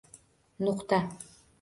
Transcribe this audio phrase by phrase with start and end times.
[0.65, 0.99] Nuqta